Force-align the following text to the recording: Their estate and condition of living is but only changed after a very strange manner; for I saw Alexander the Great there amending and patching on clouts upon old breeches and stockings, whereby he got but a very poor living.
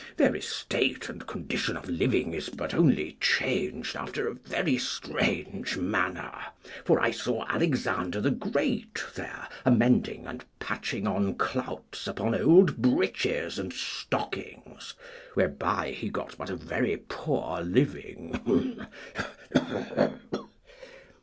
Their 0.17 0.35
estate 0.35 1.09
and 1.09 1.27
condition 1.27 1.77
of 1.77 1.87
living 1.87 2.33
is 2.33 2.49
but 2.49 2.73
only 2.73 3.17
changed 3.21 3.95
after 3.95 4.27
a 4.27 4.33
very 4.33 4.79
strange 4.79 5.77
manner; 5.77 6.33
for 6.83 6.99
I 6.99 7.11
saw 7.11 7.45
Alexander 7.47 8.19
the 8.19 8.31
Great 8.31 9.05
there 9.13 9.47
amending 9.63 10.25
and 10.25 10.43
patching 10.59 11.05
on 11.05 11.35
clouts 11.35 12.07
upon 12.07 12.33
old 12.33 12.77
breeches 12.77 13.59
and 13.59 13.71
stockings, 13.71 14.95
whereby 15.35 15.91
he 15.91 16.09
got 16.09 16.35
but 16.35 16.49
a 16.49 16.55
very 16.55 16.97
poor 16.97 17.61
living. 17.61 18.87